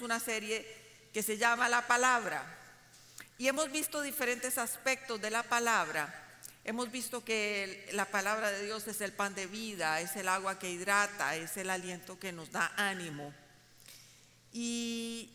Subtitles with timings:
[0.00, 0.66] una serie
[1.12, 2.44] que se llama La Palabra.
[3.38, 6.12] Y hemos visto diferentes aspectos de la palabra.
[6.64, 10.58] Hemos visto que la palabra de Dios es el pan de vida, es el agua
[10.58, 13.32] que hidrata, es el aliento que nos da ánimo.
[14.52, 15.30] Y,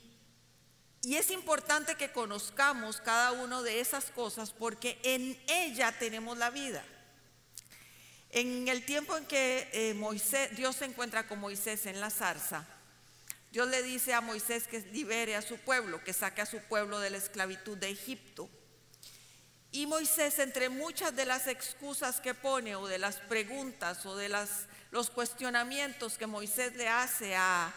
[1.01, 6.49] y es importante que conozcamos cada una de esas cosas porque en ella tenemos la
[6.49, 6.83] vida.
[8.29, 12.65] En el tiempo en que eh, Moisés, Dios se encuentra con Moisés en la zarza,
[13.53, 16.99] Dios le dice a Moisés que libere a su pueblo, que saque a su pueblo
[16.99, 18.49] de la esclavitud de Egipto.
[19.71, 24.27] Y Moisés, entre muchas de las excusas que pone o de las preguntas o de
[24.27, 27.71] las, los cuestionamientos que Moisés le hace a,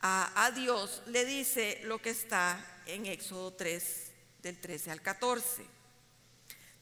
[0.00, 5.66] a Dios, le dice lo que está en Éxodo 3, del 13 al 14.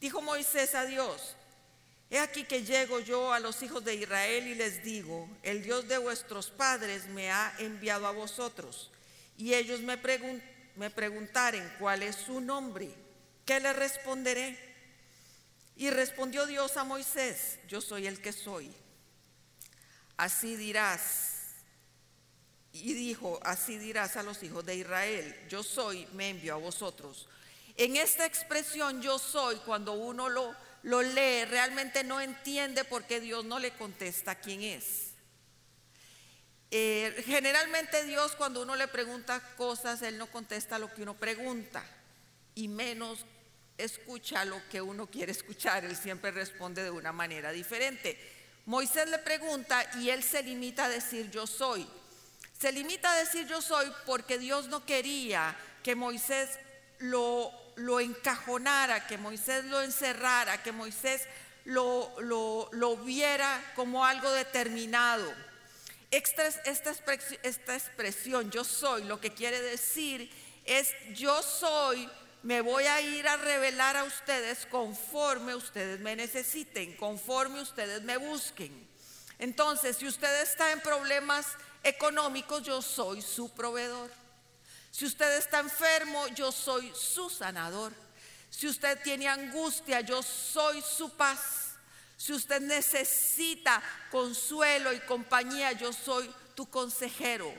[0.01, 1.35] Dijo Moisés a Dios,
[2.11, 5.89] He aquí que llego yo a los hijos de Israel y les digo, el Dios
[5.89, 8.91] de vuestros padres me ha enviado a vosotros.
[9.37, 9.99] Y ellos me,
[10.77, 12.89] me preguntaren cuál es su nombre.
[13.45, 14.59] ¿Qué le responderé?
[15.77, 18.73] Y respondió Dios a Moisés, yo soy el que soy.
[20.17, 21.35] Así dirás.
[22.73, 27.29] Y dijo, así dirás a los hijos de Israel, yo soy, me envío a vosotros.
[27.77, 33.21] En esta expresión yo soy, cuando uno lo lo lee, realmente no entiende por qué
[33.21, 35.09] Dios no le contesta quién es.
[36.71, 41.83] Eh, generalmente Dios cuando uno le pregunta cosas, Él no contesta lo que uno pregunta
[42.55, 43.25] y menos
[43.79, 45.85] escucha lo que uno quiere escuchar.
[45.85, 48.19] Él siempre responde de una manera diferente.
[48.67, 51.89] Moisés le pregunta y él se limita a decir yo soy.
[52.61, 56.59] Se limita a decir yo soy porque Dios no quería que Moisés
[56.99, 61.23] lo lo encajonara, que Moisés lo encerrara, que Moisés
[61.65, 65.33] lo, lo, viera como algo determinado.
[66.11, 66.95] Esta, esta,
[67.43, 70.31] esta expresión, yo soy, lo que quiere decir
[70.65, 72.09] es yo soy,
[72.43, 78.17] me voy a ir a revelar a ustedes conforme ustedes me necesiten, conforme ustedes me
[78.17, 78.89] busquen.
[79.39, 81.47] Entonces, si usted está en problemas
[81.85, 84.11] económicos, yo soy su proveedor.
[84.99, 87.93] Si usted está enfermo, yo soy su sanador.
[88.51, 91.77] Si usted tiene angustia, yo soy su paz.
[92.17, 97.55] Si usted necesita consuelo y compañía, yo soy tu consejero.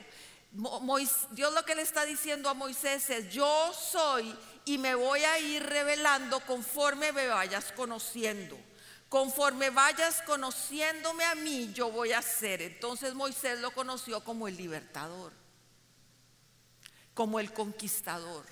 [1.30, 4.36] Dios lo que le está diciendo a Moisés es, yo soy
[4.66, 8.58] y me voy a ir revelando conforme me vayas conociendo.
[9.08, 12.60] Conforme vayas conociéndome a mí, yo voy a ser.
[12.60, 15.40] Entonces Moisés lo conoció como el libertador
[17.14, 18.44] como el conquistador.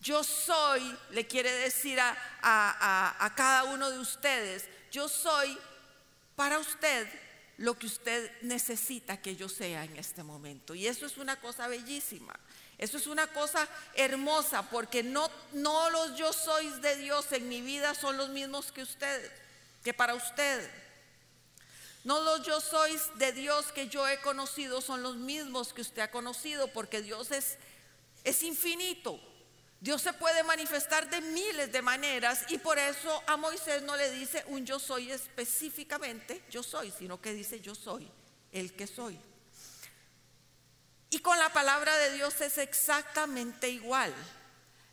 [0.00, 5.58] Yo soy, le quiere decir a, a, cada uno de ustedes, yo soy
[6.36, 7.08] para usted
[7.56, 10.74] lo que usted necesita que yo sea en este momento.
[10.74, 12.38] Y eso es una cosa bellísima.
[12.78, 17.60] Eso es una cosa hermosa porque no, no los yo sois de Dios en mi
[17.60, 19.32] vida son los mismos que usted,
[19.82, 20.70] que para usted.
[22.08, 26.00] No los yo sois de Dios que yo he conocido son los mismos que usted
[26.00, 27.58] ha conocido, porque Dios es,
[28.24, 29.20] es infinito.
[29.78, 34.10] Dios se puede manifestar de miles de maneras y por eso a Moisés no le
[34.10, 38.10] dice un yo soy específicamente, yo soy, sino que dice yo soy,
[38.52, 39.20] el que soy.
[41.10, 44.14] Y con la palabra de Dios es exactamente igual.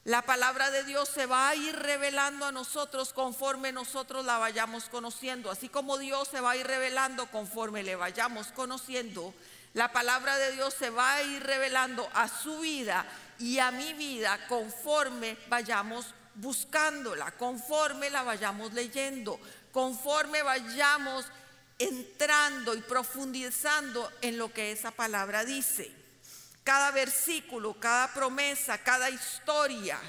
[0.06, 4.84] La palabra de Dios se va a ir revelando a nosotros conforme nosotros la vayamos
[4.84, 5.50] conociendo.
[5.50, 9.34] Así como Dios se va a ir revelando conforme le vayamos conociendo,
[9.74, 13.04] la palabra de Dios se va a ir revelando a su vida
[13.40, 19.40] y a mi vida conforme vayamos buscándola, conforme la vayamos leyendo,
[19.72, 21.26] conforme vayamos
[21.80, 26.05] entrando y profundizando en lo que esa palabra dice
[26.66, 30.00] cada versículo, cada promesa, cada historia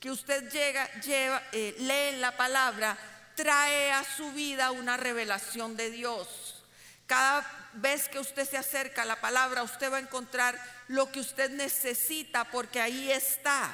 [0.00, 2.96] que usted llega, lleva, eh, lee en la palabra,
[3.36, 6.64] trae a su vida una revelación de Dios.
[7.06, 10.58] Cada vez que usted se acerca a la palabra, usted va a encontrar
[10.88, 13.70] lo que usted necesita porque ahí está.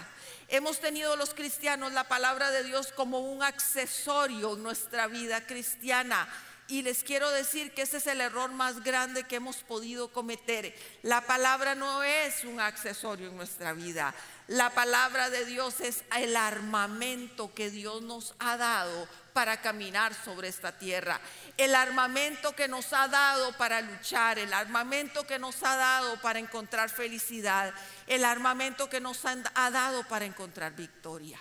[0.49, 6.29] Hemos tenido los cristianos la palabra de Dios como un accesorio en nuestra vida cristiana
[6.71, 10.75] y les quiero decir que ese es el error más grande que hemos podido cometer.
[11.03, 14.15] La palabra no es un accesorio en nuestra vida.
[14.47, 20.49] La palabra de Dios es el armamento que Dios nos ha dado para caminar sobre
[20.49, 21.21] esta tierra.
[21.57, 26.39] El armamento que nos ha dado para luchar, el armamento que nos ha dado para
[26.39, 27.75] encontrar felicidad,
[28.07, 31.39] el armamento que nos ha dado para encontrar victoria.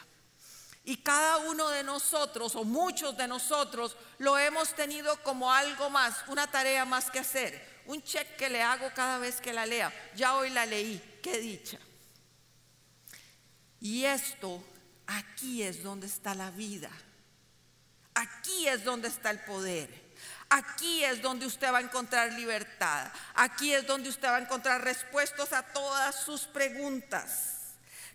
[0.84, 6.16] Y cada uno de nosotros, o muchos de nosotros, lo hemos tenido como algo más,
[6.28, 9.94] una tarea más que hacer, un check que le hago cada vez que la lea.
[10.16, 11.78] Ya hoy la leí, qué dicha.
[13.82, 14.64] Y esto,
[15.08, 16.90] aquí es donde está la vida.
[18.16, 20.10] Aquí es donde está el poder.
[20.50, 23.12] Aquí es donde usted va a encontrar libertad.
[23.36, 27.59] Aquí es donde usted va a encontrar respuestas a todas sus preguntas.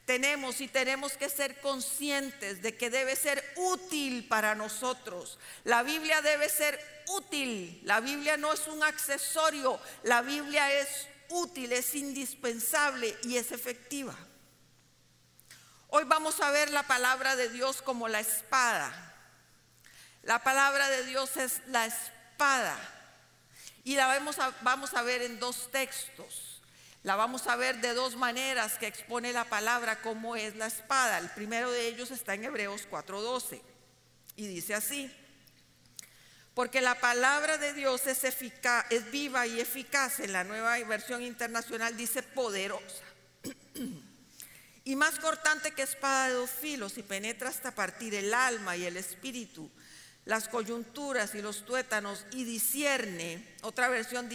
[0.04, 5.38] Tenemos y tenemos que ser conscientes de que debe ser útil para nosotros.
[5.64, 6.78] La Biblia debe ser
[7.08, 7.80] útil.
[7.84, 9.80] La Biblia no es un accesorio.
[10.02, 14.14] La Biblia es útil, es indispensable y es efectiva.
[15.88, 19.14] Hoy vamos a ver la palabra de Dios como la espada.
[20.22, 22.76] La palabra de Dios es la espada.
[23.84, 26.53] Y la vamos a, vamos a ver en dos textos.
[27.04, 31.18] La vamos a ver de dos maneras que expone la palabra cómo es la espada.
[31.18, 33.60] El primero de ellos está en Hebreos 4:12
[34.36, 35.14] y dice así:
[36.54, 40.20] Porque la palabra de Dios es viva y eficaz.
[40.20, 43.04] En la nueva versión internacional dice poderosa.
[44.84, 48.86] y más cortante que espada de dos filos y penetra hasta partir el alma y
[48.86, 49.70] el espíritu,
[50.24, 54.30] las coyunturas y los tuétanos y discierne, otra versión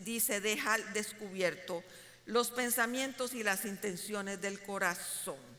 [0.00, 1.82] dice, deja descubierto
[2.26, 5.52] los pensamientos y las intenciones del corazón.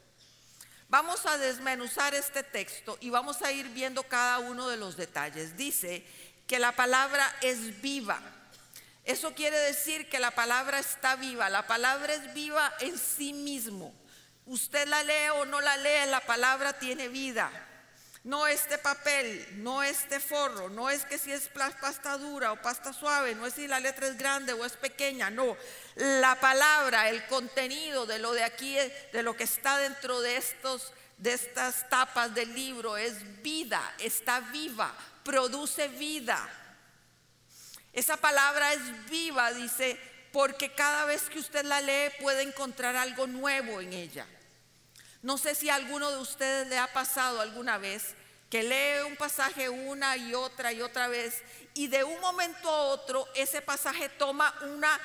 [0.89, 5.57] Vamos a desmenuzar este texto y vamos a ir viendo cada uno de los detalles.
[5.57, 6.05] Dice
[6.45, 8.21] que la palabra es viva.
[9.03, 11.49] Eso quiere decir que la palabra está viva.
[11.49, 13.93] La palabra es viva en sí mismo.
[14.45, 17.51] Usted la lee o no la lee, la palabra tiene vida.
[18.23, 22.93] No este papel, no este forro, no es que si es pasta dura o pasta
[22.93, 25.57] suave, no es si la letra es grande o es pequeña, no.
[25.95, 28.77] La palabra, el contenido de lo de aquí,
[29.11, 34.39] de lo que está dentro de estos de estas tapas del libro es vida, está
[34.41, 34.93] viva,
[35.23, 36.49] produce vida.
[37.93, 39.99] Esa palabra es viva, dice,
[40.31, 44.27] porque cada vez que usted la lee puede encontrar algo nuevo en ella.
[45.23, 48.15] No sé si alguno de ustedes le ha pasado alguna vez
[48.49, 51.41] que lee un pasaje una y otra y otra vez
[51.73, 54.99] y de un momento a otro ese pasaje toma una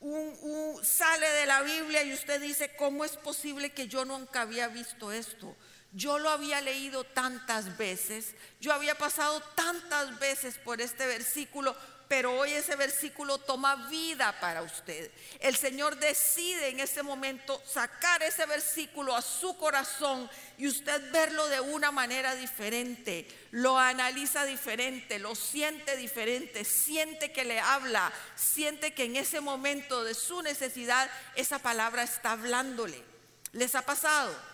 [0.00, 4.68] un, sale de la Biblia y usted dice, ¿cómo es posible que yo nunca había
[4.68, 5.56] visto esto?
[5.92, 11.74] Yo lo había leído tantas veces, yo había pasado tantas veces por este versículo,
[12.14, 15.10] pero hoy ese versículo toma vida para usted.
[15.40, 21.48] El Señor decide en ese momento sacar ese versículo a su corazón y usted verlo
[21.48, 28.94] de una manera diferente, lo analiza diferente, lo siente diferente, siente que le habla, siente
[28.94, 33.02] que en ese momento de su necesidad esa palabra está hablándole.
[33.50, 34.53] ¿Les ha pasado?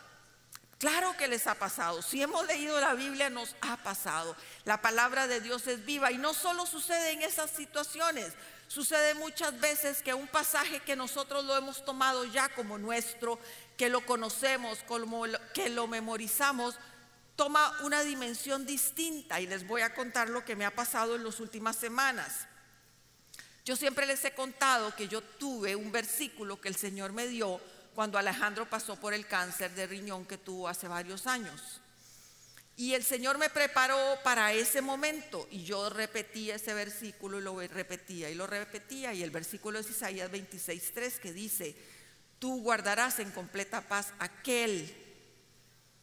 [0.80, 2.00] Claro que les ha pasado.
[2.00, 4.34] Si hemos leído la Biblia nos ha pasado.
[4.64, 8.32] La palabra de Dios es viva y no solo sucede en esas situaciones.
[8.66, 13.38] Sucede muchas veces que un pasaje que nosotros lo hemos tomado ya como nuestro,
[13.76, 14.78] que lo conocemos,
[15.52, 16.76] que lo memorizamos,
[17.36, 21.24] toma una dimensión distinta y les voy a contar lo que me ha pasado en
[21.24, 22.46] las últimas semanas.
[23.66, 27.60] Yo siempre les he contado que yo tuve un versículo que el Señor me dio
[28.00, 31.82] cuando Alejandro pasó por el cáncer de riñón que tuvo hace varios años.
[32.74, 37.60] Y el Señor me preparó para ese momento y yo repetía ese versículo y lo
[37.68, 39.12] repetía y lo repetía.
[39.12, 41.76] Y el versículo es Isaías 26.3 que dice,
[42.38, 44.90] tú guardarás en completa paz aquel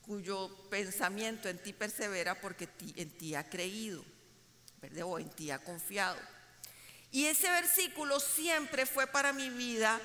[0.03, 4.05] cuyo pensamiento en ti persevera porque en ti ha creído,
[5.03, 6.19] o en ti ha confiado.
[7.11, 9.99] Y ese versículo siempre fue para mi vida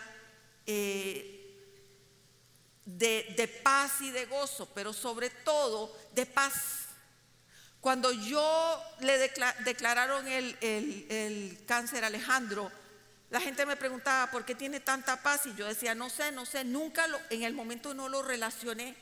[0.64, 1.40] eh,
[2.84, 6.86] de, paz y de gozo, pero sobre todo de paz.
[7.80, 12.70] Cuando yo le declararon el, el, cáncer a Alejandro,
[13.30, 15.46] la gente me preguntaba, ¿por qué tiene tanta paz?
[15.46, 18.94] Y yo decía, no sé, no sé, nunca lo, en el momento no lo relacioné.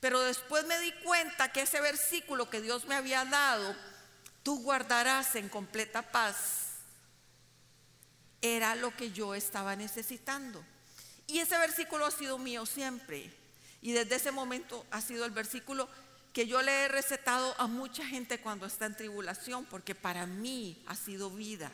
[0.00, 3.76] Pero después me di cuenta que ese versículo que Dios me había dado,
[4.42, 6.70] tú guardarás en completa paz,
[8.40, 10.64] era lo que yo estaba necesitando.
[11.30, 13.32] Y ese versículo ha sido mío siempre.
[13.82, 15.88] Y desde ese momento ha sido el versículo
[16.32, 20.82] que yo le he recetado a mucha gente cuando está en tribulación, porque para mí
[20.86, 21.70] ha sido vida.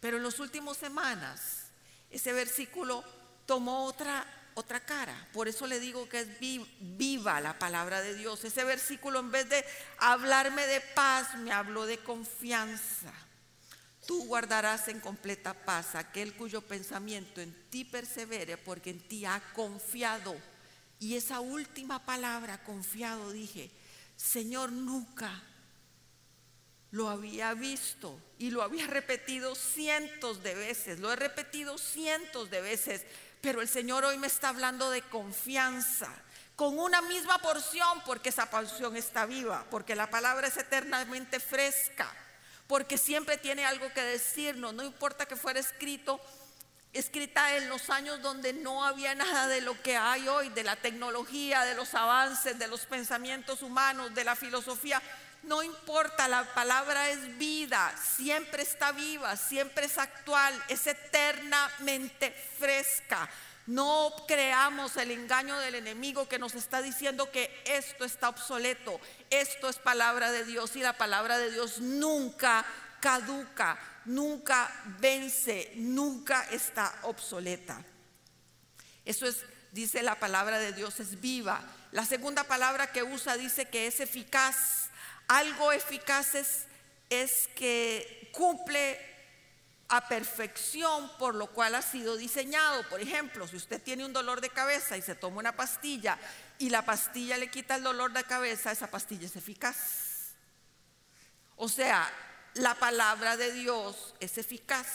[0.00, 1.64] Pero en las últimas semanas
[2.10, 3.04] ese versículo
[3.44, 5.28] tomó otra, otra cara.
[5.32, 6.28] Por eso le digo que es
[6.80, 8.44] viva la palabra de Dios.
[8.44, 9.64] Ese versículo en vez de
[9.98, 13.12] hablarme de paz, me habló de confianza.
[14.06, 19.42] Tú guardarás en completa paz aquel cuyo pensamiento en ti persevere porque en ti ha
[19.52, 20.34] confiado.
[20.98, 23.70] Y esa última palabra, confiado, dije,
[24.16, 25.42] Señor, nunca
[26.92, 32.60] lo había visto y lo había repetido cientos de veces, lo he repetido cientos de
[32.62, 33.02] veces,
[33.40, 36.10] pero el Señor hoy me está hablando de confianza,
[36.54, 42.10] con una misma porción, porque esa porción está viva, porque la palabra es eternamente fresca,
[42.66, 46.20] porque siempre tiene algo que decirnos, no importa que fuera escrito
[46.98, 50.76] escrita en los años donde no había nada de lo que hay hoy, de la
[50.76, 55.00] tecnología, de los avances, de los pensamientos humanos, de la filosofía.
[55.42, 63.28] No importa, la palabra es vida, siempre está viva, siempre es actual, es eternamente fresca.
[63.66, 69.00] No creamos el engaño del enemigo que nos está diciendo que esto está obsoleto.
[69.30, 72.64] Esto es palabra de Dios y la palabra de Dios nunca
[73.00, 74.70] caduca, nunca
[75.00, 77.84] vence, nunca está obsoleta.
[79.04, 81.60] Eso es, dice la palabra de Dios, es viva.
[81.90, 84.90] La segunda palabra que usa dice que es eficaz.
[85.26, 86.66] Algo eficaz es,
[87.10, 89.15] es que cumple
[89.88, 92.88] a perfección por lo cual ha sido diseñado.
[92.88, 96.18] Por ejemplo, si usted tiene un dolor de cabeza y se toma una pastilla
[96.58, 100.34] y la pastilla le quita el dolor de cabeza, esa pastilla es eficaz.
[101.56, 102.10] O sea,
[102.54, 104.86] la palabra de Dios es eficaz,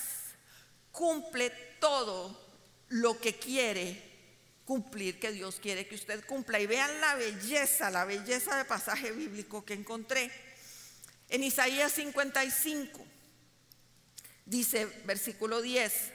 [0.91, 2.49] cumple todo
[2.89, 4.09] lo que quiere
[4.65, 6.59] cumplir, que Dios quiere que usted cumpla.
[6.59, 10.31] Y vean la belleza, la belleza de pasaje bíblico que encontré.
[11.29, 13.10] En Isaías 55
[14.45, 16.11] dice, versículo 10,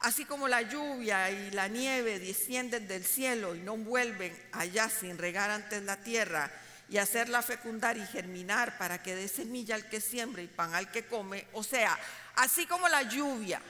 [0.00, 5.18] así como la lluvia y la nieve descienden del cielo y no vuelven allá sin
[5.18, 6.50] regar antes la tierra,
[6.88, 10.90] y hacerla fecundar y germinar para que dé semilla al que siembra y pan al
[10.90, 11.46] que come.
[11.52, 11.98] O sea,
[12.36, 13.60] así como la lluvia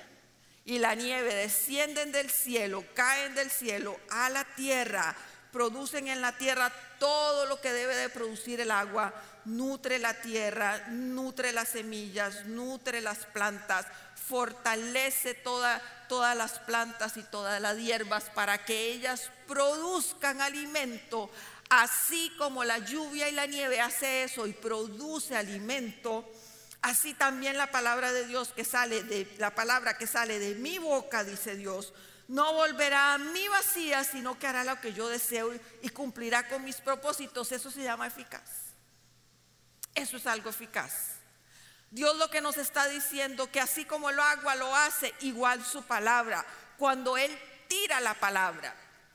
[0.65, 5.15] y la nieve descienden del cielo, caen del cielo a la tierra,
[5.53, 10.87] producen en la tierra todo lo que debe de producir el agua, nutre la tierra,
[10.89, 18.25] nutre las semillas, nutre las plantas, fortalece toda, todas las plantas y todas las hierbas
[18.31, 21.31] para que ellas produzcan alimento
[21.71, 26.31] Así como la lluvia y la nieve hace eso y produce alimento,
[26.83, 30.79] así también la palabra de Dios que sale de la palabra que sale de mi
[30.79, 31.93] boca, dice Dios,
[32.29, 36.65] no volverá a mí vacía, sino que hará lo que yo deseo y cumplirá con
[36.65, 37.53] mis propósitos.
[37.53, 38.64] Eso se llama eficaz.
[39.95, 41.15] Eso es algo eficaz.
[41.91, 45.83] Dios lo que nos está diciendo que así como el agua lo hace, igual su
[45.85, 46.45] palabra.
[46.77, 47.31] Cuando Él
[47.69, 48.75] tira la palabra,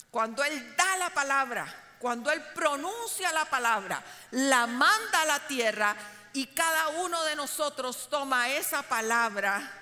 [0.09, 5.95] cuando Él da la palabra, cuando Él pronuncia la palabra, la manda a la tierra
[6.33, 9.79] y cada uno de nosotros toma esa palabra,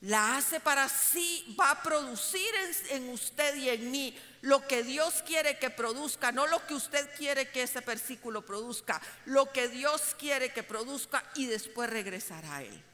[0.00, 2.48] la hace para sí, va a producir
[2.90, 7.10] en, usted y en mí lo que Dios quiere que produzca, no lo que usted
[7.16, 12.62] quiere que ese versículo produzca, lo que Dios quiere que produzca y después regresará a
[12.62, 12.84] Él.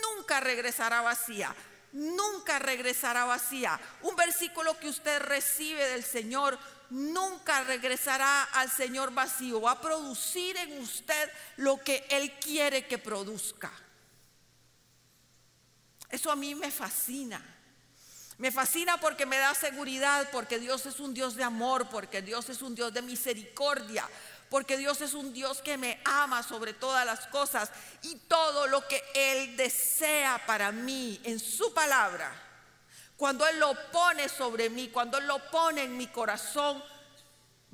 [0.00, 1.56] Nunca regresará vacía,
[1.90, 3.80] nunca regresará vacía.
[4.02, 6.56] Un versículo que usted recibe del Señor
[6.90, 12.98] nunca regresará al Señor vacío, va a producir en usted lo que Él quiere que
[12.98, 13.72] produzca.
[16.08, 17.42] Eso a mí me fascina.
[18.42, 22.48] Me fascina porque me da seguridad, porque Dios es un Dios de amor, porque Dios
[22.48, 24.04] es un Dios de misericordia,
[24.50, 27.70] porque Dios es un Dios que me ama sobre todas las cosas
[28.02, 32.34] y todo lo que Él desea para mí en su palabra
[33.16, 36.82] cuando Él lo pone sobre mí, cuando Él lo pone en mi corazón,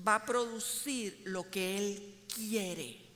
[0.06, 3.06] va a producir lo que Él quiere.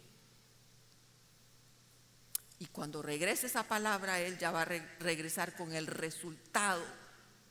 [2.61, 4.65] Y cuando regrese esa palabra, Él ya va a
[5.01, 7.02] regresar con el resultado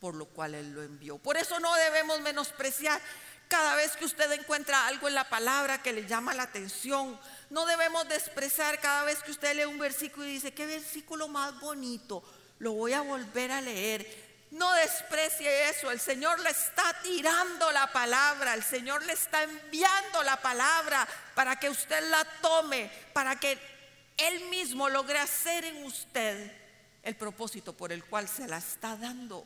[0.02, 1.20] por lo cual Él lo envió.
[1.20, 3.00] Por eso no debemos menospreciar
[3.48, 7.20] cada vez que usted encuentra algo en la palabra que le llama la atención.
[7.52, 11.58] No debemos despreciar cada vez que usted lee un versículo y dice, qué versículo más
[11.60, 12.24] bonito,
[12.58, 14.32] lo voy a volver a leer.
[14.50, 15.92] No desprecie eso.
[15.92, 18.56] El Señor le está tirando la palabra.
[18.56, 23.58] El Señor le está enviando la palabra para que usted la tome, para que
[24.18, 26.52] Él mismo logre hacer en usted
[27.04, 29.46] el propósito por el cual se la está dando.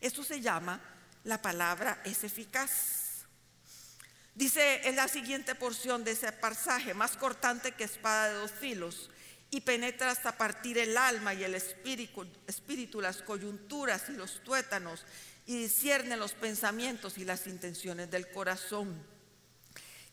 [0.00, 0.80] Eso se llama
[1.24, 3.26] la palabra es eficaz.
[4.34, 9.10] Dice en la siguiente porción de ese pasaje, más cortante que espada de dos filos
[9.50, 15.04] y penetra hasta partir el alma y el espíritu, espíritu, las coyunturas y los tuétanos,
[15.46, 19.04] y discierne los pensamientos y las intenciones del corazón.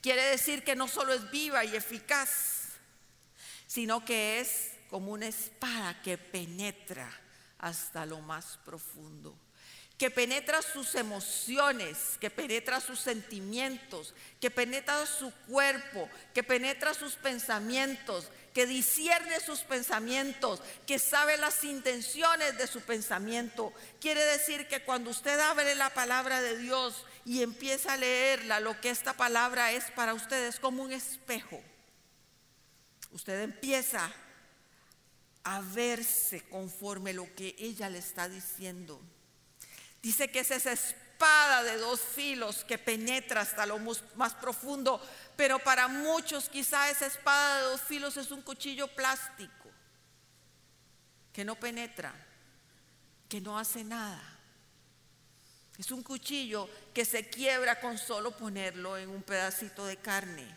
[0.01, 2.69] Quiere decir que no solo es viva y eficaz,
[3.67, 7.09] sino que es como una espada que penetra
[7.59, 9.37] hasta lo más profundo,
[9.97, 17.13] que penetra sus emociones, que penetra sus sentimientos, que penetra su cuerpo, que penetra sus
[17.13, 23.73] pensamientos, que discierne sus pensamientos, que sabe las intenciones de su pensamiento.
[23.99, 28.79] Quiere decir que cuando usted abre la palabra de Dios y empieza a leerla, lo
[28.79, 31.59] que esta palabra es para usted es como un espejo.
[33.11, 34.11] Usted empieza
[35.43, 39.01] a verse conforme lo que ella le está diciendo.
[40.07, 43.77] Dice que es esa espada de dos filos que penetra hasta lo
[44.15, 49.69] más profundo, pero para muchos quizá esa espada de dos filos es un cuchillo plástico
[51.33, 52.13] que no penetra,
[53.27, 54.23] que no hace nada.
[55.77, 60.47] Es un cuchillo que se quiebra con solo ponerlo en un pedacito de carne.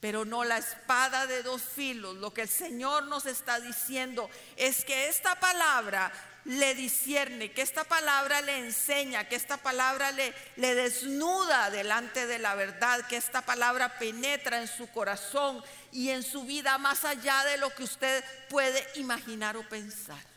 [0.00, 2.16] Pero no la espada de dos filos.
[2.16, 6.12] Lo que el Señor nos está diciendo es que esta palabra
[6.44, 12.54] le discierne, que esta palabra le enseña, que esta palabra le, desnuda delante de la
[12.54, 17.58] verdad, que esta palabra penetra en su corazón y en su vida más allá de
[17.58, 20.32] lo que usted puede imaginar o pensar.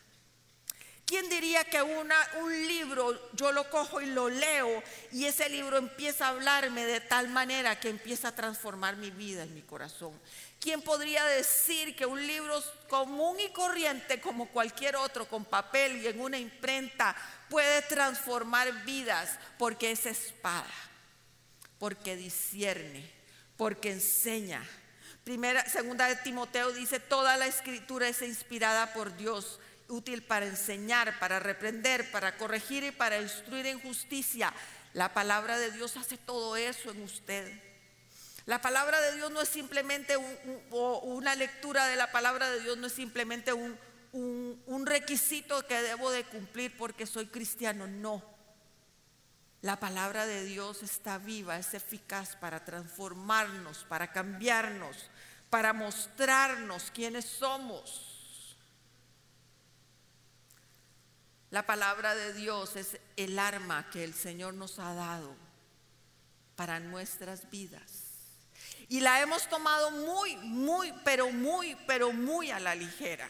[1.06, 4.82] ¿Quién diría que una, un libro yo lo cojo y lo leo
[5.12, 9.44] y ese libro empieza a hablarme de tal manera que empieza a transformar mi vida
[9.44, 10.20] en mi corazón?
[10.60, 16.08] ¿Quién podría decir que un libro común y corriente como cualquier otro, con papel y
[16.08, 17.16] en una imprenta,
[17.50, 20.74] puede transformar vidas porque es espada,
[21.78, 23.12] porque discierne,
[23.58, 24.66] porque enseña?
[25.24, 31.18] Primera, segunda de Timoteo dice, toda la escritura es inspirada por Dios, útil para enseñar,
[31.20, 34.54] para reprender, para corregir y para instruir en justicia.
[34.94, 37.65] La palabra de Dios hace todo eso en usted.
[38.46, 40.16] La palabra de Dios no es simplemente
[40.72, 43.78] una lectura de la palabra de Dios, no es simplemente un,
[44.14, 48.24] un requisito que debo de cumplir porque soy cristiano, no.
[49.62, 55.10] La palabra de Dios está viva, es eficaz para transformarnos, para cambiarnos,
[55.50, 58.16] para mostrarnos quiénes somos.
[61.50, 65.36] La palabra de Dios es el arma que el Señor nos ha dado
[66.55, 68.04] para nuestras vidas.
[68.96, 73.29] Y la hemos tomado muy, muy, pero muy, pero muy a la ligera.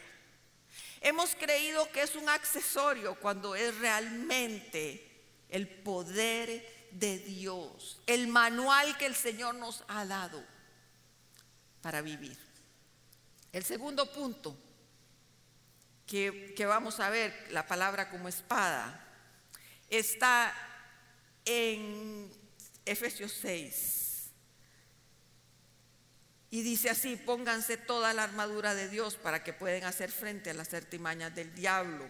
[1.00, 8.96] Hemos creído que es un accesorio cuando es realmente el poder de Dios, el manual
[8.96, 10.40] que el Señor nos ha dado
[11.82, 12.38] para vivir.
[13.52, 14.56] El segundo punto
[16.06, 19.04] que, que vamos a ver, la palabra como espada,
[19.90, 20.54] está
[21.44, 22.32] en
[22.84, 24.05] Efesios 6
[26.56, 30.54] y dice así, pónganse toda la armadura de Dios para que puedan hacer frente a
[30.54, 32.06] las artimañas del diablo.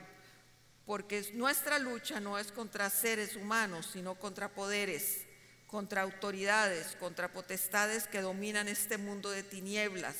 [0.84, 5.22] Porque nuestra lucha no es contra seres humanos, sino contra poderes,
[5.66, 10.14] contra autoridades, contra potestades que dominan este mundo de tinieblas,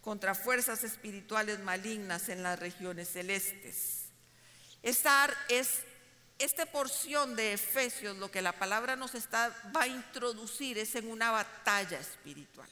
[0.00, 4.04] contra fuerzas espirituales malignas en las regiones celestes.
[4.82, 5.80] Esta es
[6.38, 11.32] esta porción de Efesios, lo que la palabra nos va a introducir es en una
[11.32, 12.70] batalla espiritual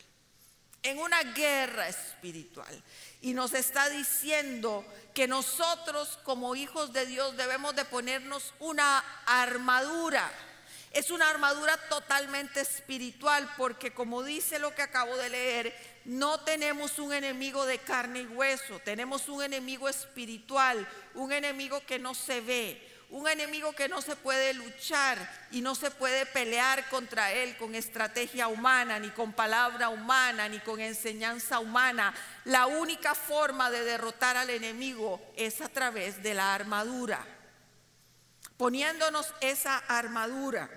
[0.83, 2.83] en una guerra espiritual.
[3.21, 4.85] Y nos está diciendo
[5.15, 10.31] que nosotros como hijos de Dios debemos de ponernos una armadura.
[10.93, 15.75] Es una armadura totalmente espiritual porque como dice lo que acabo de leer,
[16.07, 21.99] no tenemos un enemigo de carne y hueso, tenemos un enemigo espiritual, un enemigo que
[21.99, 25.19] no se ve, un enemigo que no se puede luchar
[25.53, 30.59] y no se puede pelear contra él con estrategia humana, ni con palabra humana, ni
[30.59, 32.13] con enseñanza humana.
[32.45, 37.25] La única forma de derrotar al enemigo es a través de la armadura.
[38.57, 40.69] Poniéndonos esa armadura.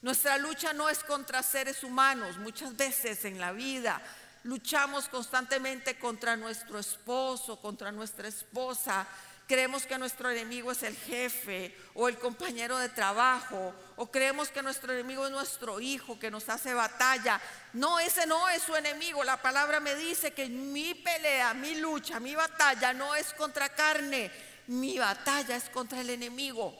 [0.00, 2.38] Nuestra lucha no es contra seres humanos.
[2.38, 4.00] Muchas veces en la vida
[4.44, 9.06] luchamos constantemente contra nuestro esposo, contra nuestra esposa,
[9.48, 14.62] Creemos que nuestro enemigo es el jefe o el compañero de trabajo, o creemos que
[14.62, 17.40] nuestro enemigo es nuestro hijo que nos hace batalla.
[17.72, 19.24] No, ese no es su enemigo.
[19.24, 24.30] La palabra me dice que mi pelea, mi lucha, mi batalla no es contra carne,
[24.66, 26.74] mi batalla es contra el enemigo,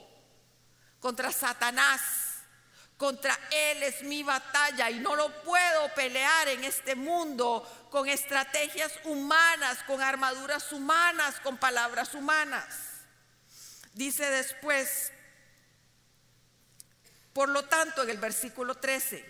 [1.01, 2.28] contra Satanás.
[2.99, 8.93] Contra Él es mi batalla y no lo puedo pelear en este mundo con estrategias
[9.05, 12.67] humanas, con armaduras humanas, con palabras humanas.
[13.95, 15.13] Dice después,
[17.33, 19.25] por lo tanto, en el versículo 13,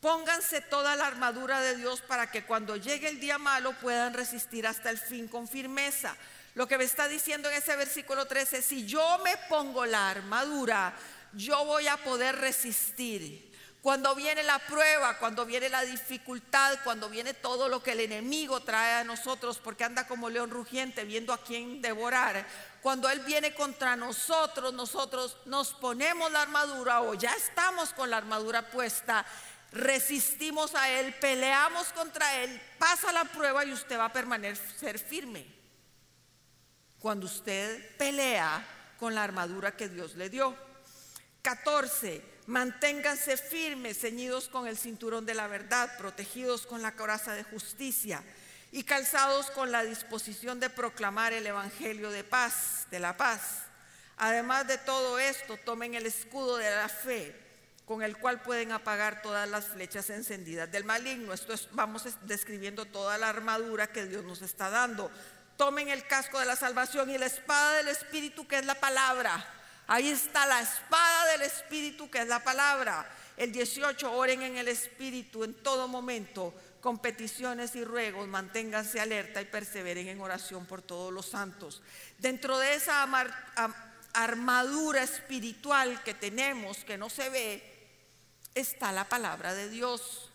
[0.00, 4.66] pónganse toda la armadura de Dios para que cuando llegue el día malo puedan resistir
[4.66, 6.16] hasta el fin con firmeza.
[6.54, 10.94] Lo que me está diciendo en ese versículo 13, si yo me pongo la armadura,
[11.32, 13.50] yo voy a poder resistir.
[13.82, 18.60] Cuando viene la prueba, cuando viene la dificultad, cuando viene todo lo que el enemigo
[18.60, 22.46] trae a nosotros, porque anda como león rugiente viendo a quién devorar,
[22.82, 28.18] cuando Él viene contra nosotros, nosotros nos ponemos la armadura o ya estamos con la
[28.18, 29.24] armadura puesta,
[29.72, 35.46] resistimos a Él, peleamos contra Él, pasa la prueba y usted va a permanecer firme.
[36.98, 38.62] Cuando usted pelea
[38.98, 40.69] con la armadura que Dios le dio.
[41.42, 42.22] 14.
[42.46, 48.24] Manténganse firmes, ceñidos con el cinturón de la verdad, protegidos con la coraza de justicia
[48.72, 53.64] y calzados con la disposición de proclamar el Evangelio de paz, de la paz.
[54.16, 57.34] Además de todo esto, tomen el escudo de la fe,
[57.84, 61.32] con el cual pueden apagar todas las flechas encendidas del maligno.
[61.32, 65.10] Esto es, vamos describiendo toda la armadura que Dios nos está dando.
[65.56, 69.59] Tomen el casco de la salvación y la espada del Espíritu, que es la palabra.
[69.90, 73.10] Ahí está la espada del Espíritu, que es la palabra.
[73.36, 79.42] El 18, oren en el Espíritu en todo momento con peticiones y ruegos, manténganse alerta
[79.42, 81.82] y perseveren en oración por todos los santos.
[82.18, 83.04] Dentro de esa
[84.12, 87.88] armadura espiritual que tenemos, que no se ve,
[88.54, 90.30] está la palabra de Dios.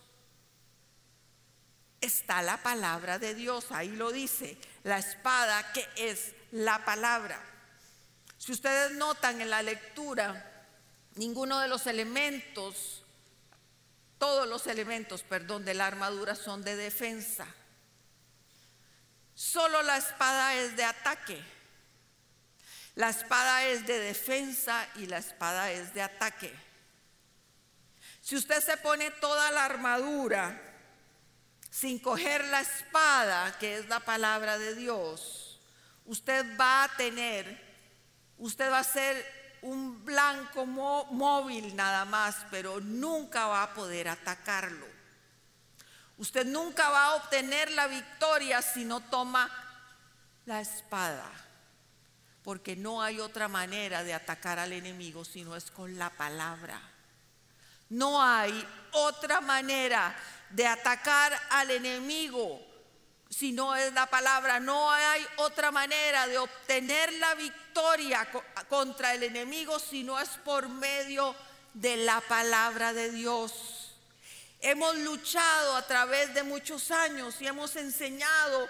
[2.01, 7.54] Está la palabra de Dios, ahí lo dice, la espada que es la palabra.
[8.45, 10.67] Si ustedes notan en la lectura,
[11.15, 13.05] ninguno de los elementos
[14.17, 17.45] todos los elementos, perdón, de la armadura son de defensa.
[19.33, 21.43] Solo la espada es de ataque.
[22.95, 26.53] La espada es de defensa y la espada es de ataque.
[28.21, 30.59] Si usted se pone toda la armadura
[31.69, 35.59] sin coger la espada, que es la palabra de Dios,
[36.05, 37.74] usted va a tener,
[38.37, 44.85] usted va a ser un blanco móvil nada más, pero nunca va a poder atacarlo.
[46.17, 49.49] Usted nunca va a obtener la victoria si no toma
[50.45, 51.29] la espada,
[52.43, 56.79] porque no hay otra manera de atacar al enemigo si no es con la palabra.
[57.89, 60.15] No hay otra manera
[60.51, 62.61] de atacar al enemigo
[63.29, 64.59] si no es la palabra.
[64.59, 67.64] No hay otra manera de obtener la victoria
[68.69, 71.35] contra el enemigo si no es por medio
[71.73, 73.93] de la palabra de Dios.
[74.61, 78.67] Hemos luchado a través de muchos años y hemos enseñado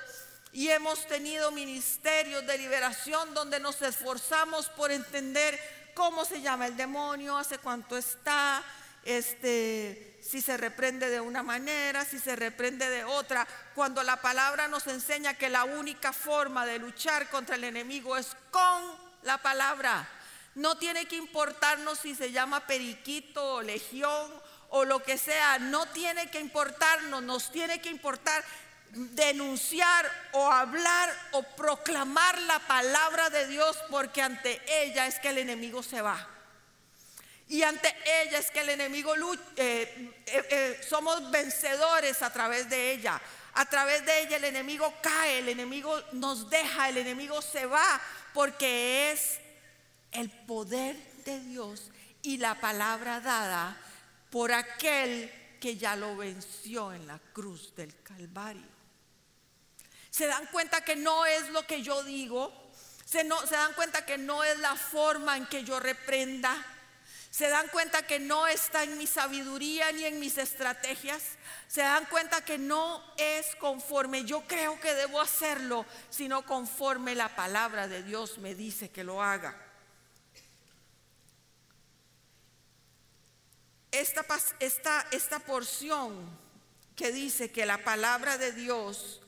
[0.51, 5.59] y hemos tenido ministerios de liberación donde nos esforzamos por entender
[5.93, 8.63] cómo se llama el demonio, hace cuánto está,
[9.03, 14.67] este, si se reprende de una manera, si se reprende de otra, cuando la palabra
[14.67, 18.83] nos enseña que la única forma de luchar contra el enemigo es con
[19.21, 20.07] la palabra.
[20.55, 24.31] No tiene que importarnos si se llama periquito o legión
[24.69, 28.43] o lo que sea, no tiene que importarnos, nos tiene que importar
[28.91, 35.37] denunciar o hablar o proclamar la palabra de Dios porque ante ella es que el
[35.37, 36.34] enemigo se va.
[37.47, 42.69] Y ante ella es que el enemigo lucha, eh, eh, eh, somos vencedores a través
[42.69, 43.21] de ella.
[43.53, 48.01] A través de ella el enemigo cae, el enemigo nos deja, el enemigo se va,
[48.33, 49.39] porque es
[50.11, 53.77] el poder de Dios y la palabra dada
[54.31, 55.31] por aquel
[55.61, 58.75] que ya lo venció en la cruz del Calvario.
[60.09, 62.51] Se dan cuenta que no es lo que yo digo,
[63.05, 66.55] se, no, se dan cuenta que no es la forma en que yo reprenda,
[67.35, 71.21] se dan cuenta que no está en mi sabiduría ni en mis estrategias.
[71.67, 77.35] Se dan cuenta que no es conforme yo creo que debo hacerlo, sino conforme la
[77.35, 79.53] palabra de Dios me dice que lo haga.
[83.91, 84.25] Esta,
[84.61, 86.15] esta, esta porción
[86.95, 89.19] que dice que la palabra de Dios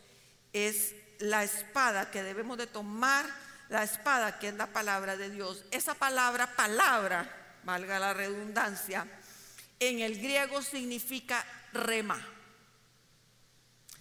[0.53, 3.25] es la espada que debemos de tomar,
[3.67, 5.65] la espada que es la palabra de Dios.
[5.71, 7.36] Esa palabra, palabra,
[7.67, 9.05] valga la redundancia,
[9.77, 12.17] en el griego significa rema.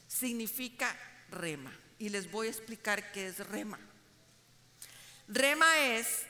[0.07, 0.97] Significa
[1.31, 1.77] rema.
[1.99, 3.79] Y les voy a explicar qué es rema.
[5.27, 6.27] Rema es,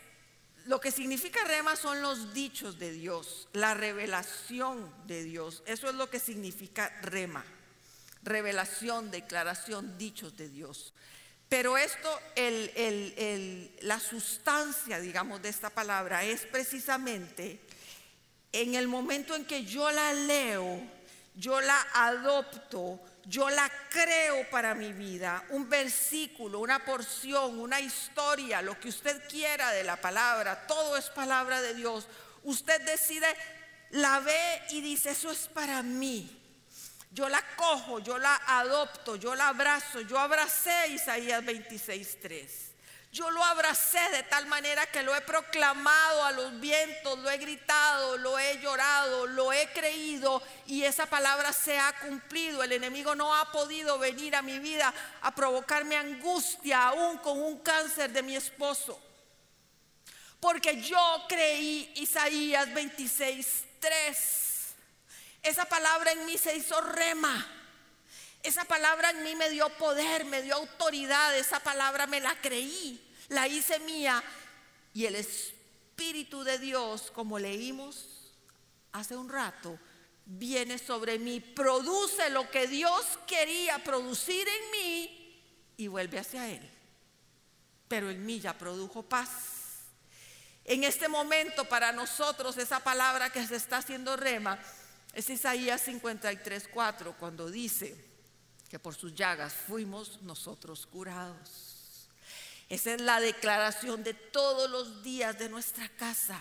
[0.64, 5.62] lo que significa rema son los dichos de Dios, la revelación de Dios.
[5.66, 7.44] Eso es lo que significa rema.
[8.22, 10.94] Revelación, declaración, dichos de Dios.
[11.48, 12.20] Pero esto,
[13.82, 17.61] la sustancia, digamos, de esta palabra es precisamente
[18.52, 20.80] en el momento en que yo la leo,
[21.35, 28.62] yo la adopto, yo la creo para mi vida, un versículo, una porción, una historia,
[28.62, 32.09] lo que usted quiera de la palabra, todo es palabra de Dios.
[32.42, 33.26] Usted decide,
[33.90, 36.42] la ve y dice, eso es para mí.
[37.16, 40.02] Yo la cojo, yo la adopto, yo la abrazo.
[40.02, 42.46] Yo abracé Isaías 26.3.
[43.11, 47.38] Yo lo abracé de tal manera que lo he proclamado a los vientos, lo he
[47.38, 52.62] gritado, lo he llorado, lo he creído y esa palabra se ha cumplido.
[52.62, 57.61] El enemigo no ha podido venir a mi vida a provocarme angustia aún con un
[57.61, 59.00] cáncer de mi esposo.
[60.38, 64.45] Porque yo creí Isaías 26, 3.
[65.42, 67.46] Esa palabra en mí se hizo rema.
[68.42, 71.37] Esa palabra en mí me dio poder, me dio autoridad.
[71.37, 74.22] Esa palabra me la creí la hice mía
[74.94, 78.33] y el Espíritu de Dios, como leímos
[78.92, 79.79] hace un rato,
[80.25, 85.42] viene sobre mí, produce lo que Dios quería producir en mí
[85.77, 86.70] y vuelve hacia Él.
[87.88, 89.29] Pero en mí ya produjo paz.
[90.64, 94.59] En este momento para nosotros esa palabra que se está haciendo rema
[95.16, 97.96] es Isaías 53, 4, cuando dice
[98.68, 102.11] que por sus llagas fuimos nosotros curados.
[102.68, 106.38] Esa es la declaración de todos los días de nuestra casa.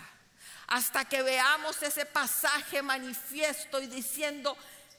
[0.66, 4.54] Hasta que veamos ese pasaje manifiesto y diciendo,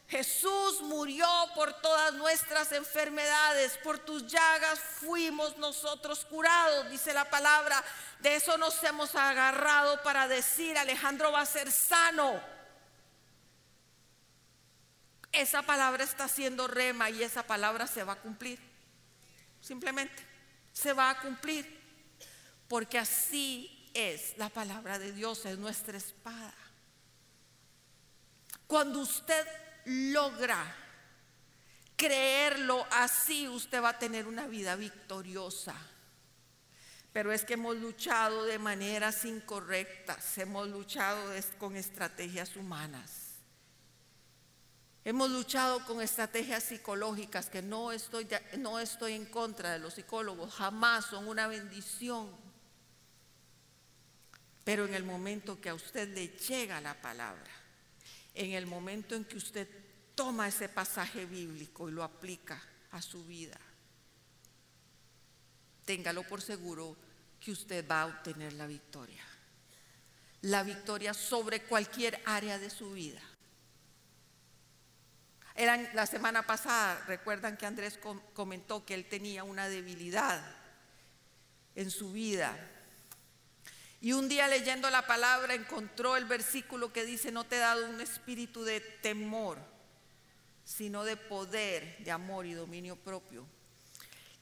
[0.07, 7.83] Jesús murió por todas nuestras enfermedades, por tus llagas fuimos nosotros curados, dice la palabra.
[8.21, 12.56] De eso nos hemos agarrado para decir, Alejandro va a ser sano.
[15.37, 18.59] Esa palabra está siendo rema y esa palabra se va a cumplir.
[19.61, 20.23] Simplemente
[20.73, 21.77] se va a cumplir.
[22.67, 26.55] Porque así es la palabra de Dios, es nuestra espada.
[28.65, 29.45] Cuando usted
[29.85, 30.75] logra
[31.95, 35.75] creerlo así, usted va a tener una vida victoriosa.
[37.13, 43.26] Pero es que hemos luchado de maneras incorrectas, hemos luchado con estrategias humanas.
[45.07, 50.53] Hemos luchado con estrategias psicológicas que no estoy, no estoy en contra de los psicólogos,
[50.53, 52.29] jamás son una bendición.
[54.65, 57.49] Pero en el momento que a usted le llega la palabra,
[58.33, 59.69] en el momento en que usted
[60.13, 63.57] toma ese pasaje bíblico y lo aplica a su vida,
[65.85, 66.97] téngalo por seguro
[67.39, 69.23] que usted va a obtener la victoria.
[70.41, 73.21] La victoria sobre cualquier área de su vida
[75.65, 77.99] la semana pasada, recuerdan que Andrés
[78.33, 80.39] comentó que él tenía una debilidad
[81.75, 82.55] en su vida.
[83.99, 87.89] Y un día leyendo la palabra encontró el versículo que dice, no te he dado
[87.89, 89.57] un espíritu de temor,
[90.63, 93.47] sino de poder, de amor y dominio propio.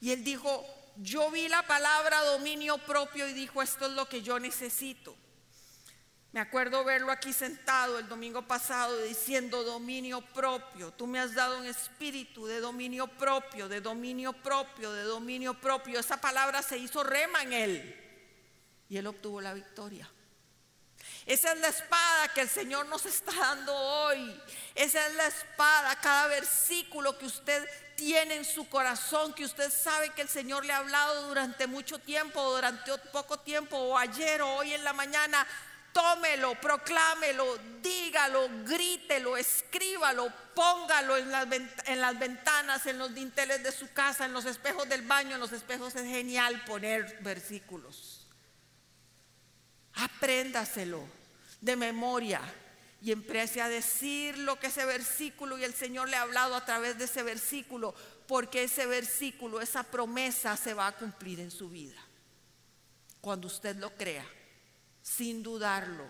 [0.00, 4.22] Y él dijo, yo vi la palabra dominio propio y dijo, esto es lo que
[4.22, 5.16] yo necesito.
[6.36, 10.90] Me acuerdo verlo aquí sentado el domingo pasado diciendo dominio propio.
[10.90, 15.98] Tú me has dado un espíritu de dominio propio, de dominio propio, de dominio propio.
[15.98, 17.96] Esa palabra se hizo rema en él
[18.90, 20.10] y él obtuvo la victoria.
[21.24, 24.38] Esa es la espada que el Señor nos está dando hoy.
[24.74, 30.10] Esa es la espada, cada versículo que usted tiene en su corazón, que usted sabe
[30.10, 34.56] que el Señor le ha hablado durante mucho tiempo, durante poco tiempo, o ayer o
[34.56, 35.46] hoy en la mañana
[35.96, 41.48] tómelo, proclámelo, dígalo, grítelo, escríbalo, póngalo en las,
[41.86, 45.40] en las, ventanas, en los dinteles de su casa, en los espejos del baño, en
[45.40, 48.26] los espejos es genial poner versículos.
[49.94, 51.02] Apréndaselo
[51.62, 52.42] de memoria
[53.00, 56.66] y empiece a decir lo que ese versículo y el Señor le ha hablado a
[56.66, 57.94] través de ese versículo,
[58.28, 61.96] porque ese versículo, esa promesa se va a cumplir en su vida.
[63.22, 64.35] Cuando usted lo crea
[65.06, 66.04] sin dudarlo,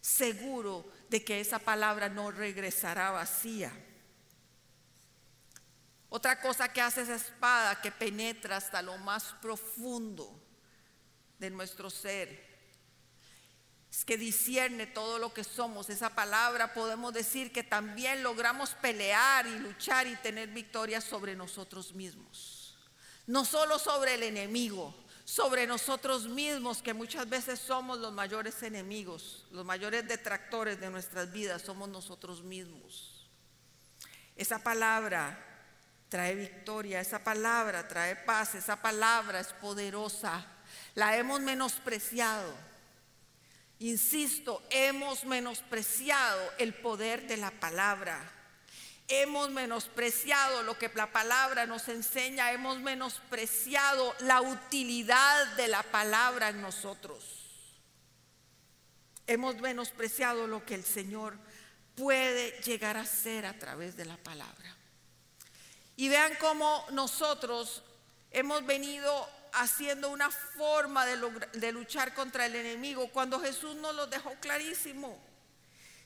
[0.00, 3.72] seguro de que esa palabra no regresará vacía.
[6.08, 10.40] Otra cosa que hace esa espada que penetra hasta lo más profundo
[11.40, 12.46] de nuestro ser
[13.90, 15.90] es que discierne todo lo que somos.
[15.90, 21.94] Esa palabra podemos decir que también logramos pelear y luchar y tener victoria sobre nosotros
[21.94, 22.78] mismos.
[23.26, 24.94] No solo sobre el enemigo,
[25.26, 31.32] sobre nosotros mismos, que muchas veces somos los mayores enemigos, los mayores detractores de nuestras
[31.32, 33.28] vidas, somos nosotros mismos.
[34.36, 35.36] Esa palabra
[36.08, 40.46] trae victoria, esa palabra trae paz, esa palabra es poderosa.
[40.94, 42.54] La hemos menospreciado.
[43.80, 48.35] Insisto, hemos menospreciado el poder de la palabra.
[49.08, 56.48] Hemos menospreciado lo que la palabra nos enseña, hemos menospreciado la utilidad de la palabra
[56.48, 57.24] en nosotros.
[59.26, 61.36] Hemos menospreciado lo que el Señor
[61.94, 64.76] puede llegar a ser a través de la palabra.
[65.96, 67.82] Y vean cómo nosotros
[68.30, 74.34] hemos venido haciendo una forma de, luchar contra el enemigo cuando Jesús nos lo dejó
[74.40, 75.18] clarísimo.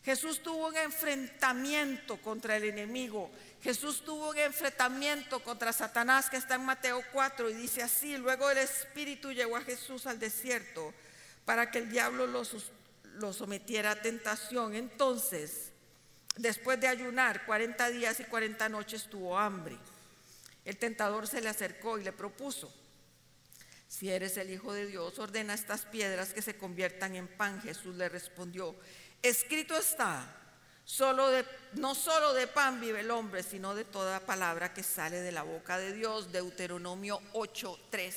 [0.05, 3.31] Jesús tuvo un enfrentamiento contra el enemigo.
[3.63, 8.51] Jesús tuvo un enfrentamiento contra Satanás que está en Mateo 4 y dice así, luego
[8.51, 10.95] el Espíritu llevó a Jesús al desierto
[11.45, 12.43] para que el diablo lo,
[13.17, 14.75] lo sometiera a tentación.
[14.75, 15.73] Entonces,
[16.37, 19.77] después de ayunar 40 días y 40 noches, tuvo hambre.
[20.65, 22.73] El tentador se le acercó y le propuso,
[23.89, 27.61] si eres el Hijo de Dios, ordena estas piedras que se conviertan en pan.
[27.61, 28.77] Jesús le respondió,
[29.23, 30.37] escrito está,
[31.75, 35.43] no solo de pan vive el hombre, sino de toda palabra que sale de la
[35.43, 36.33] boca de Dios.
[36.33, 38.15] Deuteronomio 8:3.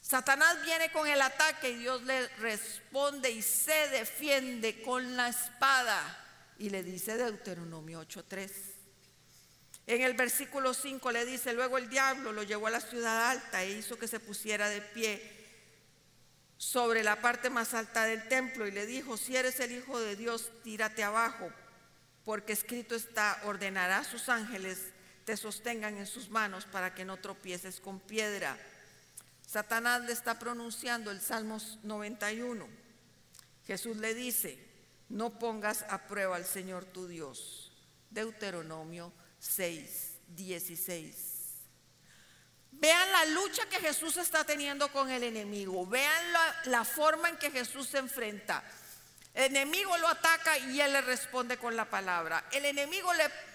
[0.00, 6.16] Satanás viene con el ataque y Dios le responde y se defiende con la espada.
[6.58, 8.50] Y le dice Deuteronomio 8:3.
[9.86, 13.64] En el versículo 5 le dice, luego el diablo lo llevó a la ciudad alta
[13.64, 15.39] e hizo que se pusiera de pie
[16.60, 20.14] sobre la parte más alta del templo y le dijo, si eres el Hijo de
[20.14, 21.50] Dios, tírate abajo,
[22.22, 24.92] porque escrito está, ordenará a sus ángeles
[25.24, 28.58] te sostengan en sus manos para que no tropieces con piedra.
[29.46, 32.68] Satanás le está pronunciando el Salmos 91.
[33.66, 34.58] Jesús le dice,
[35.08, 37.72] no pongas a prueba al Señor tu Dios.
[38.10, 41.29] Deuteronomio 6, 16.
[42.80, 45.86] Vean la lucha que Jesús está teniendo con el enemigo.
[45.86, 46.32] Vean
[46.64, 48.64] la, forma en que Jesús se enfrenta.
[49.34, 52.46] El enemigo lo ataca y él le responde con la palabra.
[52.50, 53.12] El enemigo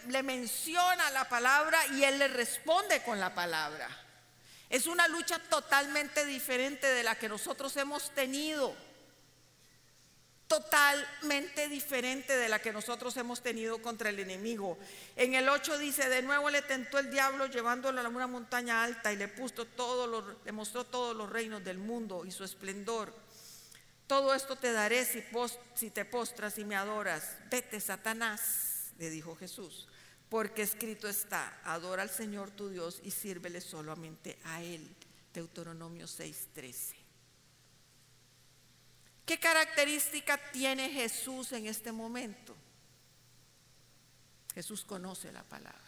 [0.08, 3.90] le, menciona la palabra y él le responde con la palabra.
[4.70, 8.76] Es una lucha totalmente diferente de la que nosotros hemos tenido
[10.48, 14.78] totalmente diferente de la que nosotros hemos tenido contra el enemigo.
[15.16, 19.12] En el 8 dice, de nuevo le tentó el diablo llevándolo a una montaña alta
[19.12, 19.68] y le, puso
[20.46, 23.14] le mostró todos los reinos del mundo y su esplendor.
[24.08, 25.24] Todo esto te daré si,
[25.74, 27.38] si te postras y me adoras.
[27.50, 29.88] Vete, Satanás, le dijo Jesús,
[30.30, 34.96] porque escrito está, adora al Señor tu Dios y sírvele solamente a Él.
[35.34, 37.05] Deuteronomio 6:13.
[39.26, 42.56] ¿Qué característica tiene Jesús en este momento?
[44.54, 45.82] Jesús conoce la palabra.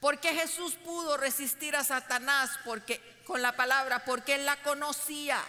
[0.00, 2.50] ¿Por qué Jesús pudo resistir a Satanás?
[2.64, 5.42] Porque con la palabra, porque él la conocía.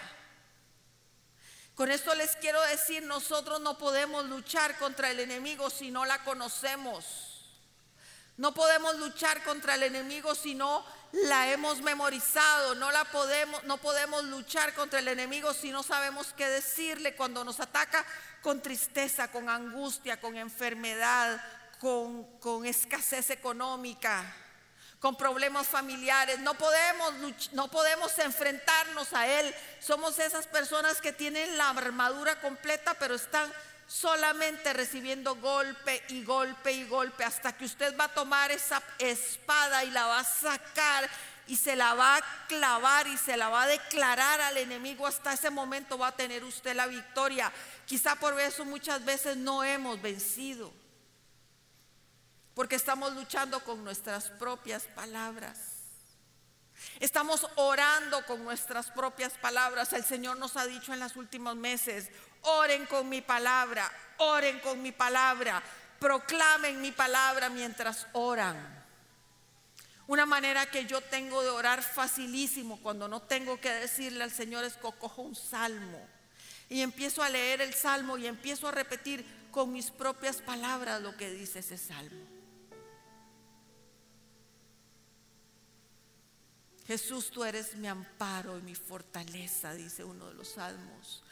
[1.76, 6.24] Con esto les quiero decir, nosotros no podemos luchar contra el enemigo si no la
[6.24, 7.06] conocemos.
[8.38, 10.86] No podemos luchar contra el enemigo si no
[11.24, 16.34] la hemos memorizado, no la podemos no podemos luchar contra el enemigo si no sabemos
[16.36, 18.06] qué decirle cuando nos ataca
[18.42, 21.42] con tristeza, con angustia, con enfermedad,
[21.80, 24.24] con, con escasez económica,
[25.00, 26.40] con problemas familiares.
[26.40, 27.14] No podemos,
[27.54, 29.56] no podemos enfrentarnos a Él.
[29.80, 33.52] Somos esas personas que tienen la armadura completa, pero están
[33.88, 39.84] solamente recibiendo golpe y golpe y golpe hasta que usted va a tomar esa espada
[39.84, 41.10] y la va a sacar
[41.48, 45.06] y se la va a clavar y se la va a declarar al enemigo.
[45.06, 47.52] Hasta ese momento va a tener usted la victoria.
[47.86, 50.74] Quizá por eso muchas veces no hemos vencido.
[52.56, 55.75] Porque estamos luchando con nuestras propias palabras.
[57.00, 59.94] Estamos orando con nuestras propias palabras.
[59.94, 62.10] El Señor nos ha dicho en los últimos meses,
[62.42, 65.64] Oren con mi palabra, oren con mi palabra,
[66.00, 68.86] proclamen mi palabra mientras oran.
[70.08, 74.64] Una manera que yo tengo de orar facilísimo cuando no tengo que decirle al Señor
[74.64, 76.08] es que cojo un salmo
[76.70, 81.18] y empiezo a leer el salmo y empiezo a repetir con mis propias palabras lo
[81.18, 82.35] que dice ese salmo.
[86.88, 91.24] Jesús, tú eres mi amparo y mi fortaleza, dice uno de los salmos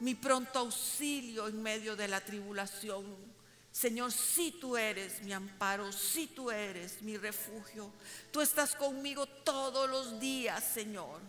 [0.00, 3.04] mi pronto auxilio en medio de la tribulación.
[3.70, 7.92] Señor, si tú eres mi amparo, si tú eres mi refugio,
[8.30, 11.20] tú estás conmigo todos los días, Señor.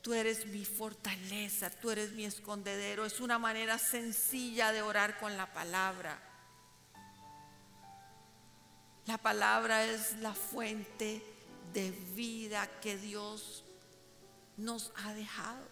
[0.00, 3.04] Tú eres mi fortaleza, tú eres mi escondedero.
[3.04, 6.18] Es una manera sencilla de orar con la palabra.
[9.06, 11.22] La palabra es la fuente
[11.72, 13.64] de vida que Dios
[14.56, 15.66] nos ha dejado.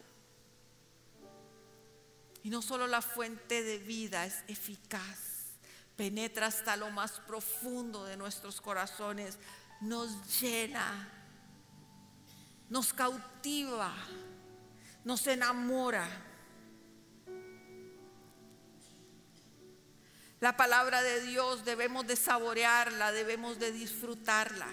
[2.43, 5.59] Y no solo la fuente de vida es eficaz,
[5.97, 9.39] penetra hasta lo más profundo de nuestros corazones,
[9.81, 11.13] nos llena,
[12.69, 13.93] nos cautiva,
[15.05, 16.09] nos enamora.
[20.41, 24.69] La palabra de Dios debemos de saborearla, debemos de disfrutarla.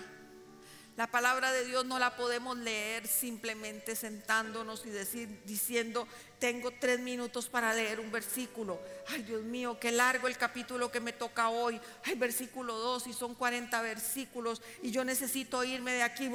[0.98, 6.08] La palabra de Dios no la podemos leer simplemente sentándonos y decir, diciendo,
[6.40, 8.80] tengo tres minutos para leer un versículo.
[9.10, 11.82] Ay, Dios mío, qué largo el capítulo que me toca hoy.
[12.06, 16.32] Ay, versículo 2 y son 40 versículos y yo necesito irme de aquí.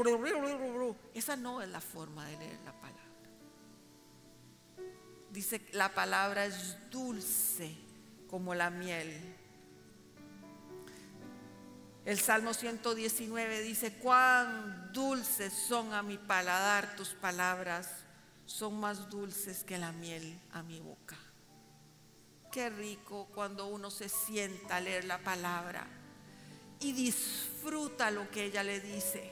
[1.15, 3.05] Esa no es la forma de leer la palabra.
[5.31, 7.75] Dice, la palabra es dulce
[8.29, 9.40] como la miel
[12.05, 17.89] el Salmo 119 dice, cuán dulces son a mi paladar tus palabras,
[18.47, 21.17] son más dulces que la miel a mi boca.
[22.51, 25.87] Qué rico cuando uno se sienta a leer la palabra
[26.81, 29.31] y disfruta lo que ella le dice.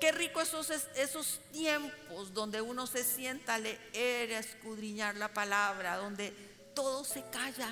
[0.00, 5.96] Qué rico esos, esos tiempos donde uno se sienta a leer, a escudriñar la palabra,
[5.96, 6.30] donde
[6.74, 7.70] todo se calla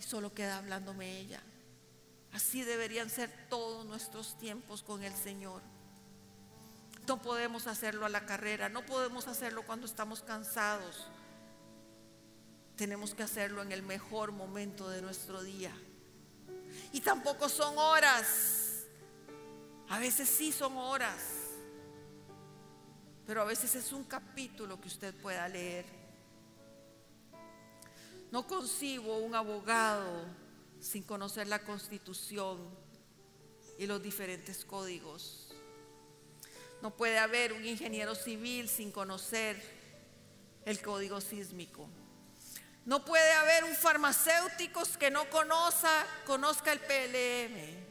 [0.00, 1.42] y solo queda hablándome ella.
[2.32, 5.60] Así deberían ser todos nuestros tiempos con el Señor.
[7.06, 11.06] No podemos hacerlo a la carrera, no podemos hacerlo cuando estamos cansados.
[12.76, 15.72] Tenemos que hacerlo en el mejor momento de nuestro día.
[16.92, 18.84] Y tampoco son horas.
[19.88, 21.20] A veces sí son horas.
[23.26, 25.99] Pero a veces es un capítulo que usted pueda leer
[28.30, 30.24] no concibo un abogado
[30.80, 32.58] sin conocer la constitución
[33.78, 35.48] y los diferentes códigos.
[36.82, 39.60] No puede haber un ingeniero civil sin conocer
[40.64, 41.88] el código sísmico.
[42.86, 47.90] No puede haber un farmacéutico que no conozca, conozca el PLM.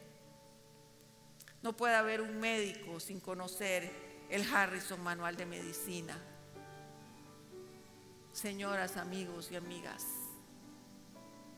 [1.61, 3.91] No puede haber un médico sin conocer
[4.29, 6.17] el Harrison Manual de Medicina.
[8.31, 10.05] Señoras, amigos y amigas,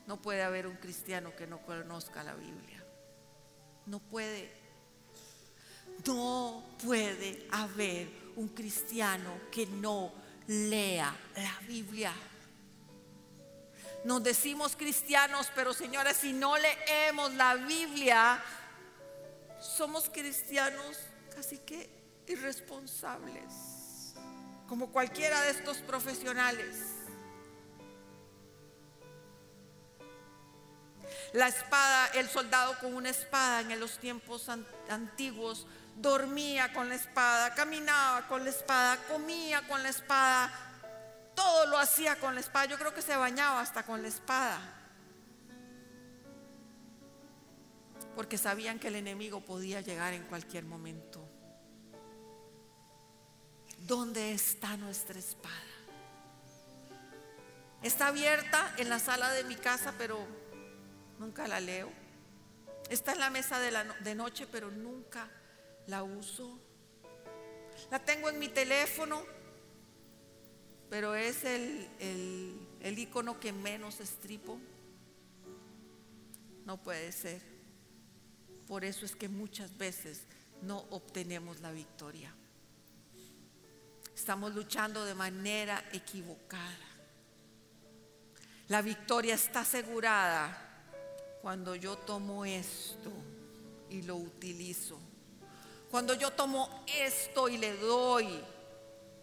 [0.06, 2.84] no puede haber un cristiano que no conozca la Biblia.
[3.86, 4.50] No puede.
[6.06, 10.12] No puede haber un cristiano que no
[10.46, 12.12] lea la Biblia.
[14.04, 18.42] Nos decimos cristianos, pero señores, si no leemos la Biblia,
[19.60, 20.98] somos cristianos
[21.34, 21.88] casi que
[22.26, 24.14] irresponsables,
[24.66, 27.01] como cualquiera de estos profesionales.
[31.32, 34.48] La espada, el soldado con una espada en los tiempos
[34.88, 40.50] antiguos dormía con la espada, caminaba con la espada, comía con la espada,
[41.34, 42.66] todo lo hacía con la espada.
[42.66, 44.60] Yo creo que se bañaba hasta con la espada.
[48.14, 51.26] Porque sabían que el enemigo podía llegar en cualquier momento.
[53.78, 55.56] ¿Dónde está nuestra espada?
[57.82, 60.24] Está abierta en la sala de mi casa, pero
[61.22, 61.90] nunca la leo.
[62.90, 65.30] Está en la mesa de, noche, pero nunca
[65.86, 66.58] la uso.
[67.90, 69.24] La tengo en mi teléfono,
[70.90, 74.58] pero es el, el, el icono que menos estripo.
[76.66, 77.40] No puede ser.
[78.66, 80.26] Por eso es que muchas veces
[80.60, 82.34] no obtenemos la victoria.
[84.14, 86.88] Estamos luchando de manera equivocada.
[88.68, 90.71] La victoria está asegurada
[91.42, 93.10] cuando yo tomo esto
[93.90, 94.96] y lo utilizo.
[95.90, 98.40] Cuando yo tomo esto y le doy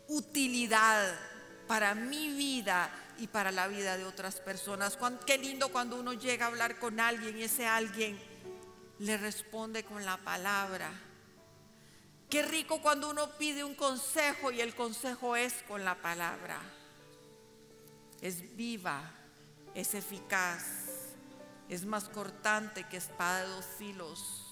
[0.10, 1.18] utilidad
[1.66, 4.98] para mi vida y para la vida de otras personas.
[5.26, 8.20] Qué lindo cuando uno llega a hablar con alguien y ese alguien
[9.00, 10.92] le responde con la palabra.
[12.30, 16.60] Qué rico cuando uno pide un consejo y el consejo es con la palabra.
[18.22, 19.10] Es viva,
[19.74, 20.89] es eficaz
[21.70, 24.46] es más cortante que espada de dos filos.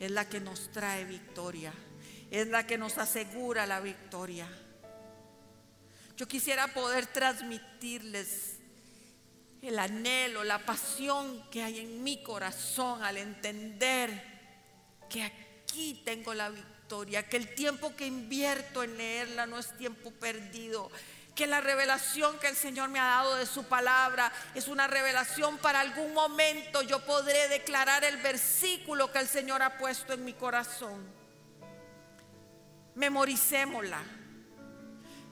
[0.00, 1.72] Es la que nos trae victoria.
[2.30, 4.48] Es la que nos asegura la victoria.
[6.16, 8.58] Yo quisiera poder transmitirles
[9.62, 14.34] el anhelo, la pasión que hay en mi corazón al entender
[15.08, 20.10] que aquí tengo la victoria, que el tiempo que invierto en leerla no es tiempo
[20.10, 20.90] perdido,
[21.34, 25.58] que la revelación que el Señor me ha dado de su palabra es una revelación
[25.58, 30.34] para algún momento yo podré declarar el versículo que el Señor ha puesto en mi
[30.34, 31.04] corazón.
[32.94, 34.00] Memoricémosla.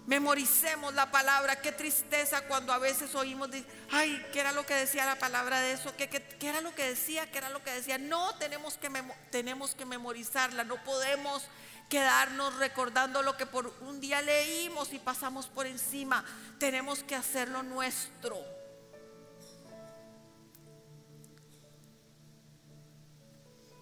[0.07, 1.61] Memoricemos la palabra.
[1.61, 3.50] Qué tristeza cuando a veces oímos,
[3.92, 5.94] ay, ¿qué era lo que decía la palabra de eso?
[5.96, 7.30] ¿Qué, qué, era lo que decía?
[7.30, 7.98] ¿Qué era lo que decía?
[7.98, 8.90] No, tenemos que,
[9.30, 10.64] tenemos que memorizarla.
[10.64, 11.44] No podemos
[11.93, 16.24] quedarnos recordando lo que por un día leímos y pasamos por encima.
[16.59, 18.43] Tenemos que hacerlo nuestro.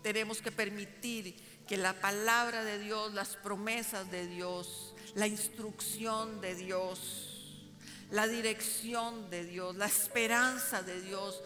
[0.03, 1.37] Tenemos que permitir
[1.69, 7.71] que la palabra de Dios, las promesas de Dios, la instrucción de Dios,
[8.11, 11.41] la dirección de Dios, la esperanza de Dios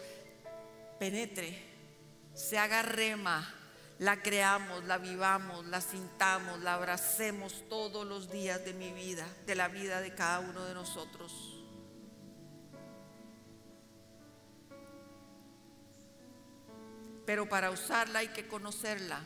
[0.97, 1.63] penetre,
[2.33, 3.53] se haga rema,
[3.99, 9.55] la creamos, la vivamos, la sintamos, la abracemos todos los días de mi vida, de
[9.55, 11.63] la vida de cada uno de nosotros.
[17.25, 19.21] Pero para usarla hay que conocerla.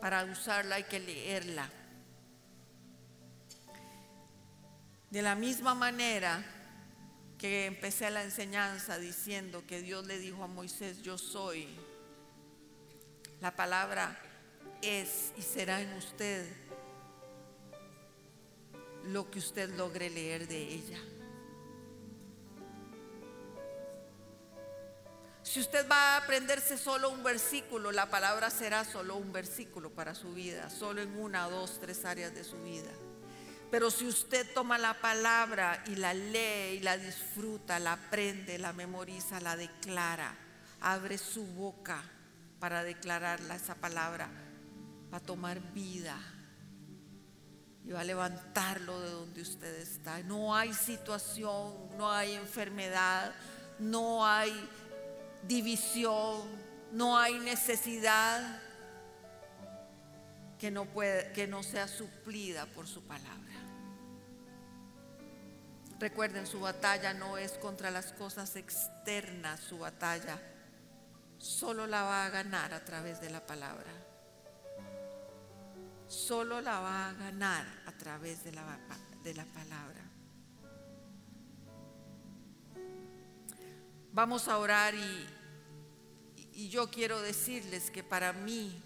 [0.00, 1.68] Para usarla hay que leerla.
[5.10, 6.44] De la misma manera
[7.36, 11.66] que empecé la enseñanza diciendo que Dios le dijo a Moisés, yo soy.
[13.40, 14.18] La palabra
[14.82, 16.46] es y será en usted
[19.04, 20.98] lo que usted logre leer de ella.
[25.42, 30.14] Si usted va a aprenderse solo un versículo, la palabra será solo un versículo para
[30.14, 32.90] su vida, solo en una, dos, tres áreas de su vida.
[33.70, 38.74] Pero si usted toma la palabra y la lee y la disfruta, la aprende, la
[38.74, 40.36] memoriza, la declara,
[40.80, 42.04] abre su boca
[42.60, 44.28] para declararla, esa palabra
[45.12, 46.16] va a tomar vida
[47.84, 50.22] y va a levantarlo de donde usted está.
[50.22, 53.32] No hay situación, no hay enfermedad,
[53.78, 54.52] no hay
[55.48, 56.42] división,
[56.92, 58.60] no hay necesidad
[60.58, 60.86] que no,
[61.34, 63.38] que no sea suplida por su palabra.
[65.98, 70.38] Recuerden, su batalla no es contra las cosas externas, su batalla
[71.40, 73.90] solo la va a ganar a través de la palabra.
[76.06, 78.78] Solo la va a ganar a través de la,
[79.22, 80.02] de la palabra.
[84.12, 85.26] Vamos a orar y,
[86.52, 88.82] y yo quiero decirles que para mí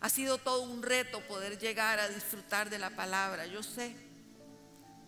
[0.00, 3.46] ha sido todo un reto poder llegar a disfrutar de la palabra.
[3.46, 3.96] Yo sé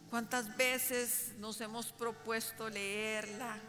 [0.09, 3.61] cuántas veces nos hemos propuesto leerla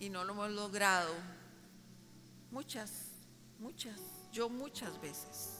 [0.00, 1.14] y no lo hemos logrado.
[2.50, 2.90] Muchas,
[3.58, 4.00] muchas,
[4.32, 5.58] yo muchas veces.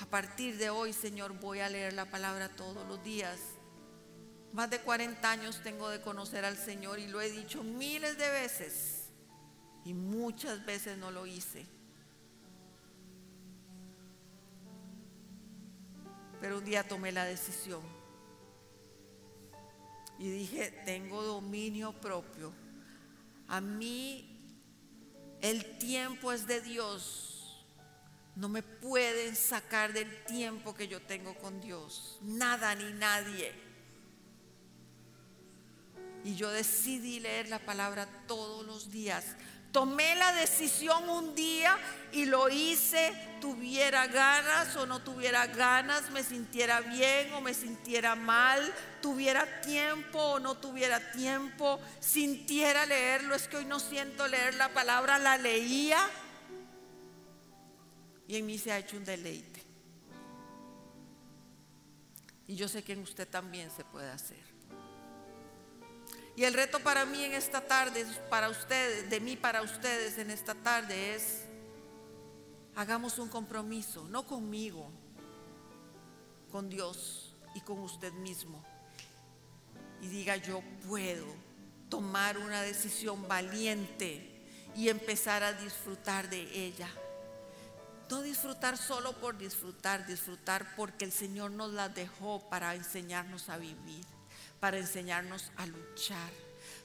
[0.00, 3.38] A partir de hoy, Señor, voy a leer la palabra todos los días.
[4.52, 8.30] Más de 40 años tengo de conocer al Señor y lo he dicho miles de
[8.30, 9.10] veces
[9.84, 11.66] y muchas veces no lo hice.
[16.40, 17.82] Pero un día tomé la decisión
[20.18, 22.65] y dije, tengo dominio propio.
[23.48, 24.36] A mí
[25.40, 27.64] el tiempo es de Dios.
[28.34, 32.18] No me pueden sacar del tiempo que yo tengo con Dios.
[32.22, 33.52] Nada ni nadie.
[36.24, 39.36] Y yo decidí leer la palabra todos los días
[39.76, 41.76] tomé la decisión un día
[42.10, 43.12] y lo hice,
[43.42, 48.72] tuviera ganas o no tuviera ganas, me sintiera bien o me sintiera mal,
[49.02, 54.70] tuviera tiempo o no tuviera tiempo, sintiera leerlo, es que hoy no siento leer la
[54.70, 55.98] palabra, la leía
[58.26, 59.62] y en mí se ha hecho un deleite.
[62.46, 64.55] Y yo sé que en usted también se puede hacer.
[66.36, 70.30] Y el reto para mí en esta tarde, para ustedes, de mí para ustedes en
[70.30, 71.44] esta tarde es,
[72.74, 74.90] hagamos un compromiso, no conmigo,
[76.52, 78.62] con Dios y con usted mismo.
[80.02, 81.24] Y diga, yo puedo
[81.88, 86.90] tomar una decisión valiente y empezar a disfrutar de ella.
[88.10, 93.56] No disfrutar solo por disfrutar, disfrutar porque el Señor nos la dejó para enseñarnos a
[93.56, 94.04] vivir
[94.60, 96.30] para enseñarnos a luchar,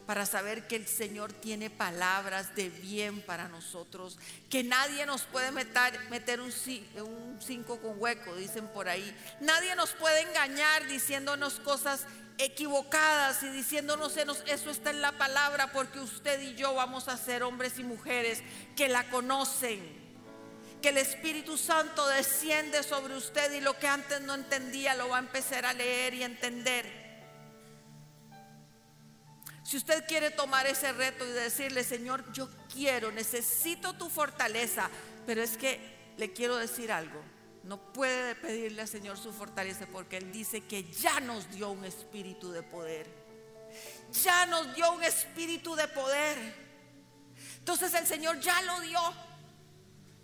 [0.06, 4.18] para saber que el Señor tiene palabras de bien para nosotros,
[4.50, 6.52] que nadie nos puede meter, un,
[7.02, 9.16] un cinco con hueco, dicen por ahí.
[9.40, 12.06] Nadie nos puede engañar diciéndonos cosas
[12.38, 17.44] equivocadas y diciéndonos eso está en la palabra porque usted y yo vamos a ser
[17.44, 18.42] hombres y mujeres
[18.76, 20.02] que la conocen.
[20.82, 25.18] Que el Espíritu Santo desciende sobre usted y lo que antes no entendía lo va
[25.18, 27.01] a empezar a leer y entender.
[29.72, 34.90] Si usted quiere tomar ese reto y decirle, Señor, yo quiero, necesito tu fortaleza,
[35.26, 35.80] pero es que
[36.18, 37.24] le quiero decir algo.
[37.64, 41.86] No puede pedirle al Señor su fortaleza porque Él dice que ya nos dio un
[41.86, 43.08] espíritu de poder.
[44.22, 46.38] Ya nos dio un espíritu de poder.
[47.60, 49.00] Entonces el Señor ya lo dio.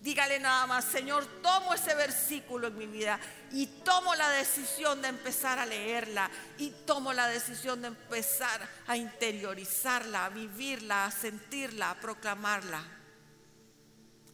[0.08, 3.20] Dígale nada más, Señor, tomo ese versículo en mi vida
[3.52, 8.96] y tomo la decisión de empezar a leerla y tomo la decisión de empezar a
[8.96, 12.82] interiorizarla, a vivirla, a sentirla, a proclamarla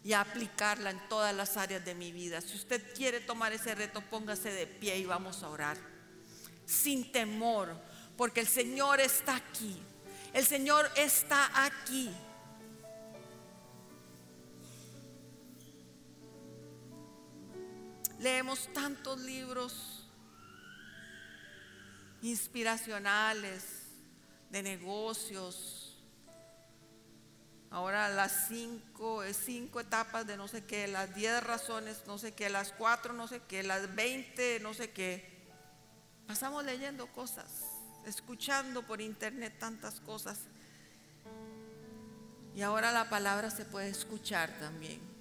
[0.03, 2.39] y a aplicarla en todas las áreas de mi vida.
[2.39, 5.77] Si usted quiere tomar ese reto, póngase de pie y vamos a orar.
[6.67, 7.75] Sin temor,
[8.15, 9.81] porque el Señor está aquí.
[10.33, 12.15] El Señor está aquí.
[18.23, 20.07] Leemos tantos libros
[22.21, 23.65] inspiracionales
[24.49, 26.01] de negocios.
[27.69, 32.33] Ahora las cinco, eh, cinco etapas de no sé qué, las diez razones, no sé
[32.33, 35.51] qué, las cuatro, no sé qué, las veinte, no sé qué.
[36.25, 37.65] Pasamos leyendo cosas,
[38.05, 40.39] escuchando por internet tantas cosas.
[42.55, 45.12] Y ahora la palabra se puede escuchar también.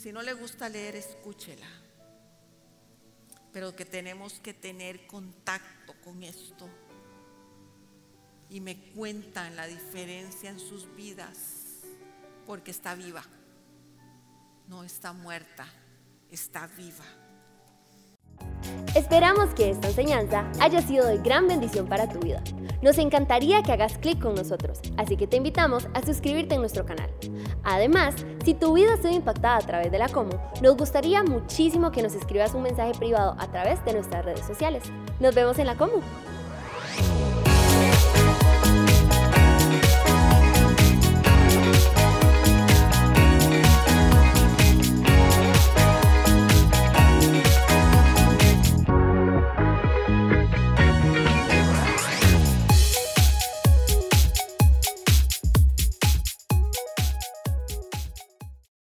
[0.00, 1.66] Si no le gusta leer, escúchela.
[3.52, 6.68] Pero que tenemos que tener contacto con esto.
[8.48, 11.82] Y me cuentan la diferencia en sus vidas.
[12.46, 13.24] Porque está viva.
[14.68, 15.66] No está muerta,
[16.30, 17.04] está viva.
[18.94, 22.44] Esperamos que esta enseñanza haya sido de gran bendición para tu vida.
[22.80, 26.86] Nos encantaría que hagas clic con nosotros, así que te invitamos a suscribirte en nuestro
[26.86, 27.10] canal.
[27.64, 28.14] Además,
[28.44, 30.30] si tu vida ha sido impactada a través de la Como,
[30.62, 34.84] nos gustaría muchísimo que nos escribas un mensaje privado a través de nuestras redes sociales.
[35.18, 36.02] Nos vemos en la Como.